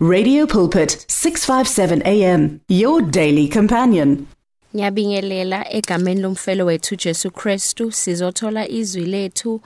[0.00, 4.28] Radio Pulpit 657 AM your daily companion.
[4.74, 7.92] Ngiyabingelela egameni lomfelo wethu Jesu Christu.
[7.92, 9.60] Sizothola izwi lethu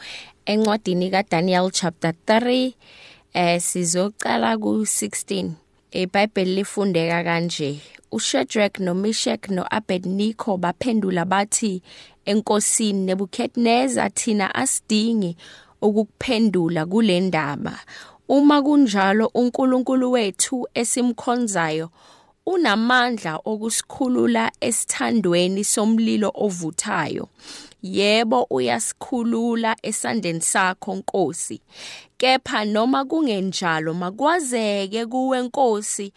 [0.46, 2.72] encwadini kaDaniel chapter 3
[3.34, 5.50] eh sizocala ku16
[5.92, 7.80] eBhayibheli lifundeka kanje
[8.12, 11.82] uShadrach noMeshach noAbednego baphendula bathi
[12.24, 15.36] enkosini Nebuchadnezzar thina asidingi
[15.82, 17.78] ukukuphendula kule ndaba.
[18.28, 21.90] Uma kunjalo uNkulunkulu wethu esimkhonzayo
[22.46, 27.28] unamandla okusikhulula esithandweni somlilo ovuthayo.
[27.82, 31.60] Yebo uyasikhulula esandleni sakho Nkosi.
[32.18, 36.12] Kepha noma kungenjalo makwazeke kuwe Nkosi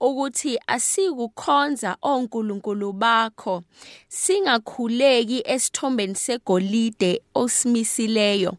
[0.00, 3.62] ukuthi asikukhonza onkulunkulu bakho
[4.08, 8.54] singakhuleki esithombeni segolide osimisileyo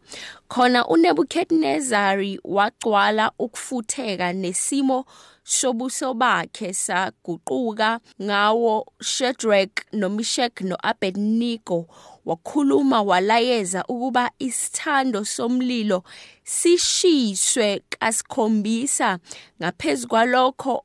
[0.49, 5.05] khona uNebukadnezari wagcwala ukufutheka nesimo
[5.43, 11.87] sobuso bakhe saguquka ngawo Shadrach noMeshach noAbednego.
[12.25, 16.03] Wakhuluma walayeza ukuba isithando somlilo
[16.43, 19.19] sishiswe kasikhombisa.
[19.61, 20.83] Ngaphezkwalokho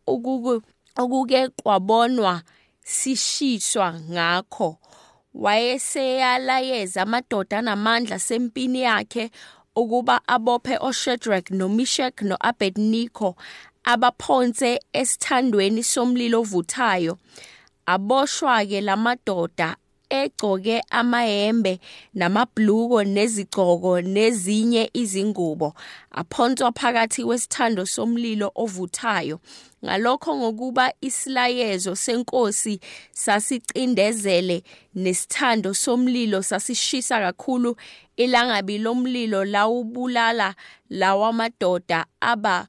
[0.97, 2.43] okuke kwabonwa
[2.83, 4.79] sishiswa ngakho.
[5.35, 9.31] Wayeseyalayeza amadoda anamandla sempini yakhe
[9.77, 13.37] ukuba abophe oShadrach noMeshach noAbednego
[13.85, 17.19] abaphonse esithandweni somlilo ovuthayo.
[17.87, 19.77] Aboshwa ke lamadoda
[20.11, 21.81] egcoke amahembe
[22.15, 25.75] namabhluko nezigcoko nezinye izingubo.
[26.11, 29.41] Aphonswa phakathi kwesithando somlilo ovuthayo.
[29.85, 32.81] Ngalokho ngokuba isilayezo senkosi
[33.13, 34.63] sasicindezele
[34.95, 37.77] nesithando somlilo sasishisa kakhulu
[38.17, 40.55] ilangabi lomlilo lawubulala
[40.91, 42.69] lawa madoda aba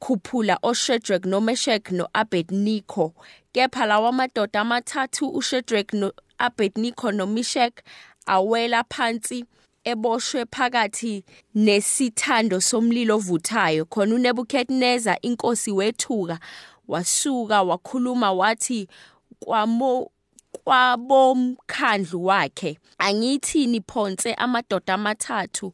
[0.00, 3.14] khuphula oShadrach noMeshach noAbednego.
[3.52, 5.92] Kepha lawa madoda amathathu uShadrach
[6.42, 7.74] noAbednego noMeshach
[8.26, 9.44] awela phansi
[9.84, 13.84] eboshwe phakathi nesithando somlilo ovuthayo.
[13.86, 16.38] Khona uNebukadnezar inkosi wethuka
[16.88, 18.88] wasuka wakhuluma wathi
[19.40, 20.10] kwamo
[20.64, 25.72] kwabomkhandlu wakhe angithi niphonse amadoda amathathu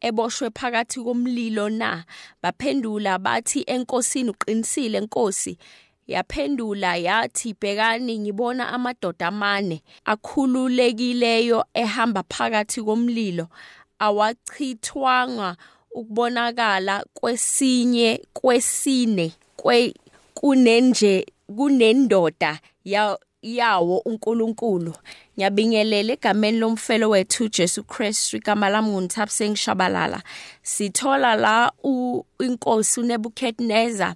[0.00, 2.04] eboshwe phakathi komlilo na?
[2.42, 5.58] Baphendula bathi enkosini uqinisile nkosi.
[6.08, 13.46] Yaphendula yathi bhekani ngibona amadoda amane akhululekileyo ehamba phakathi komlilo
[13.98, 15.56] awachithwanga
[15.90, 19.94] ukubonakala kwesinye kwesine kwe
[20.34, 21.26] kunenje
[21.56, 24.94] kunendoda ya yawo uNkulunkulu.
[25.36, 30.22] Ngiyabingelela egameni lomfelo wethu Jesu Christ igama lami nguNthapse ngishabalala
[30.62, 31.72] sithola la
[32.40, 34.14] inkosi uNebukadnezar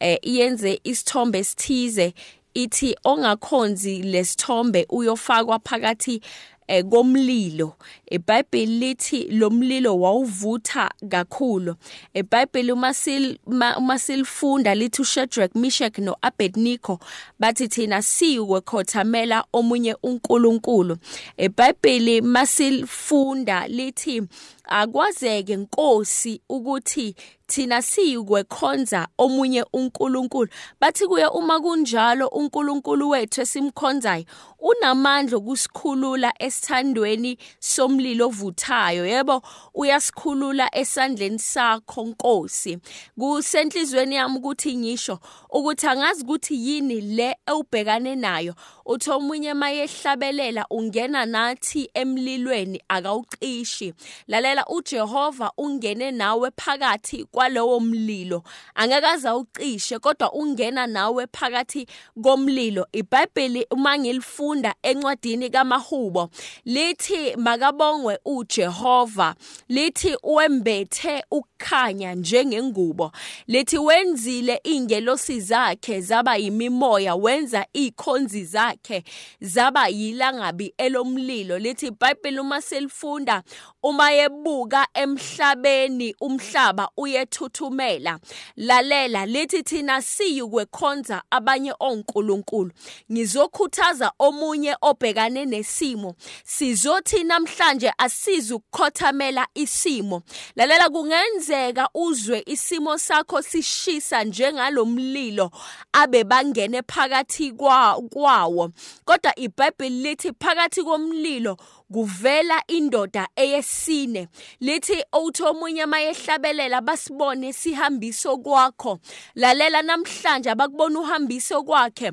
[0.00, 2.14] eh iyenze isithombe esithize
[2.54, 6.20] ithi ongakhonzi lesithombe uyofakwa phakathi
[6.68, 7.76] eh komlilo.
[8.10, 11.76] eBhayibheli lithi lo mlilo wawuvutha kakhulu.
[12.14, 17.00] eBhayibheli uma sil uma silifunda lithi uShadrach Meshach noAbednego
[17.38, 20.96] bathi thina siwe khothamela omunye uNkulunkulu.
[21.36, 24.22] eBhayibheli masilifunda lithi
[24.64, 27.14] akwazeke inkosi ukuthi
[27.46, 30.48] thina siyikwekhonza omunye uNkulunkulu.
[30.80, 34.24] Bathi kuye uma kunjalo uNkulunkulu wethu esimkhonzayo
[34.58, 39.06] unamandla okusikhulula esithandweni somlilo ovuthayo.
[39.06, 39.42] Yebo
[39.74, 42.78] uyasikhulula esandleni sakho Nkosi.
[43.18, 45.18] Kusenhlizweni yami ukuthi ngisho
[45.50, 48.54] ukuthi angazi ukuthi yini le ewubhekane nayo.
[48.86, 53.94] Uthi omunye mayehlabelela ungena nathi emlilweni akawuqishi.
[54.28, 58.42] Lalela uJehova ungene nawe phakathi kwalowo mlilo.
[58.74, 61.86] Angekaze awucishe kodwa ungena nawe phakathi
[62.22, 62.86] komlilo.
[62.92, 66.30] iBhayibheli uma ngilifunda encwadini kaMahubo
[66.64, 69.34] lithi makabongwe uJehova.
[69.68, 73.12] Lithi wembethe ukukhanya njengengubo.
[73.46, 79.04] Lithi wenzile ingelosi zakhe zaba yimimoya wenza ikhonzi zakhe
[79.40, 81.58] zaba yilangabi elomlilo.
[81.58, 83.42] Lithi iBhayibheli uma selifunda
[83.82, 86.88] uma yebuka emhlabeni umhlaba
[87.24, 88.18] uyethuthumela
[88.56, 92.70] lalela lithi thina siyukwekhonza abanye onkulunkulu.
[93.12, 96.14] Ngizokhuthaza omunye obhekane nesimo.
[96.44, 100.22] Sizothi namhlanje asizukukhothamela isimo.
[100.56, 105.50] Lalela kungenzeka uzwe isimo sakho sishisa njengalomlilo
[105.92, 108.70] abe bangene phakathi kwawo.
[109.04, 111.56] Kodwa iBhayibheli lithi phakathi komlilo
[111.92, 114.28] kuvela indoda eyesine.
[114.60, 118.98] Lithi uthomunye mayehlabelela basibone sihambiso kwakho.
[119.34, 122.12] Lalela namhlanje abakubona uhambiso kwakhe.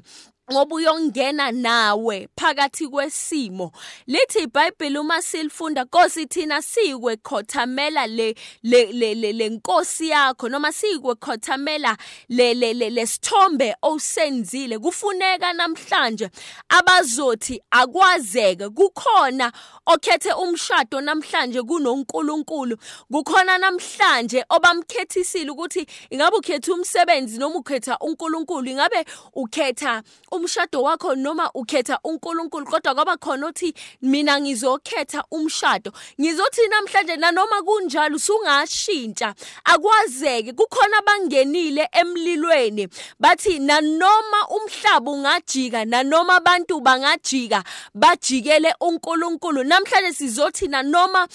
[0.52, 3.72] Ngoba uyongena nawe phakathi kwesimo.
[4.08, 11.16] Lithi iBhayibheli uma silifunda Nkosi thina sikwe khothamela le le le lenkosi yakho noma sikwe
[11.16, 11.98] khothamela
[12.30, 14.80] le lesithombe osenzile.
[14.80, 16.30] Kufuneka namhlanje
[16.70, 19.52] abazothi akwazeke kukhona
[19.86, 22.78] okhethe umshado namhlanje kunoNkulunkulu.
[23.12, 30.04] Kukhona namhlanje obamkhethisile ukuthi ingabe ukhetha umsebenzi noma ukhetha uNkulunkulu ingabe ukhetha
[30.42, 35.92] umshado wakho noma ukhetha uNkulunkulu kodwa kwaba khona uthi mina ngizokhetha umshado.
[36.22, 39.34] Ngizothi namhlanje nanoma kunjalo usungashintsha
[39.64, 42.88] akwazeke kukhona abangenile emlilweni.
[43.20, 49.64] Bathi nanoma umhlaba ungajika nanoma abantu bangajika bajikele uNkulunkulu.
[49.64, 51.28] Namhlanje sizothi nanoma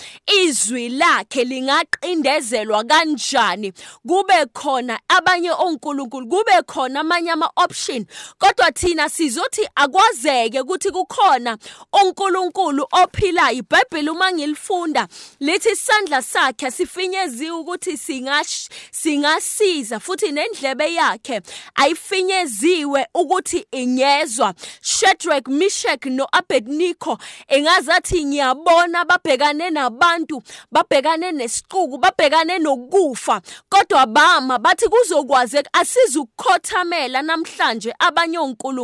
[0.42, 3.72] izwi lakhe lingaqindezelwa kanjani
[4.08, 8.06] kube khona abanye onkulunkulu kube khona amanye ama option
[8.38, 11.58] kodwa thina sizothi akwazeke ukuthi kukhona
[11.93, 13.58] onkulunkulu ophilayo.
[13.58, 15.08] iBhayibheli uma ngilifunda
[15.40, 21.40] lithi isandla sakhe sifinyeziwe ukuthi singash singasiza futhi nendlebe yakhe
[21.75, 27.19] ayifinyeziwe ukuthi ingezwa Shadrach Meshach noAbednego
[27.49, 30.42] engazathi ngiyabona babhekane nabantu
[30.72, 38.75] babhekane nesiquku babhekane nokufa kodwa bama bathi kuzokwazeka asizukukhothamela namhlanje abanye onkulunkulu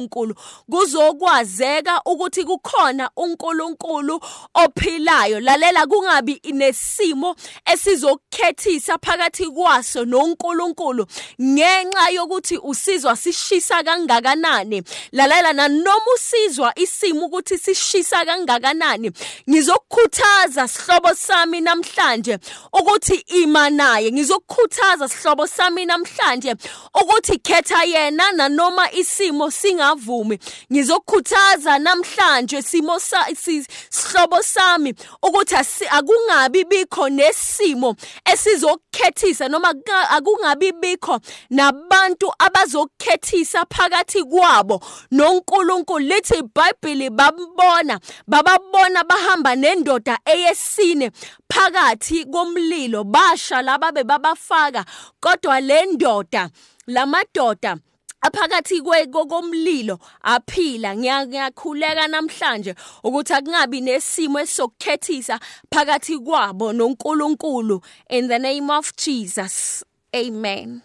[0.71, 4.21] kuzokwazeka ukuthi kukhona uNkulunkulu
[4.55, 5.41] ophilayo.
[5.41, 11.06] Lalela kungabi nesimo esizokukhethisa phakathi kwaso noNkulunkulu
[11.43, 14.83] ngenxa yokuthi usizwa sishisa kangakanani.
[15.12, 19.12] Lalela nanoma usizwa isimo ukuthi sishisa kangakanani
[19.50, 22.39] ngizokukhuthaza sihlobo sami namhlanje
[22.73, 24.12] ukuthi ima naye.
[24.12, 26.55] Ngizokukhuthaza sihlobo sami namhlanje
[27.00, 29.50] ukuthi khetha yena nanoma isimo
[29.82, 30.38] singavumi
[30.73, 35.55] ngizokukhuthaza namhlanje simo sihlobo sami ukuthi
[35.90, 39.75] akungabi bikho nesimo esizokukhethisa noma
[40.11, 41.20] akungabi bikho
[41.50, 44.81] nabantu abazokukhethisa phakathi kwabo.
[45.11, 51.11] noNkulunkulu lithi iBhayibheli babona bababona bahamba nendoda eyesine
[51.49, 54.84] phakathi komlilo basha laba bebabafaka.
[55.20, 56.50] Kodwa le ndoda
[56.87, 57.76] lamadoda
[58.22, 60.96] aphakathi komlilo aphila.
[60.96, 62.74] Ngiyakhuleka namhlanje
[63.04, 65.40] ukuthi akungabi nesimo esizokukhethisa
[65.70, 67.82] phakathi kwabo noNkulunkulu.
[68.10, 69.84] In the name of Jesus
[70.14, 70.82] amen.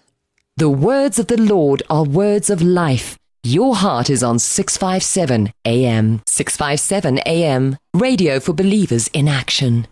[0.57, 3.17] The words of the Lord are words of life.
[3.43, 9.87] Your heart is on 657 AM 657 AM radio for believers in action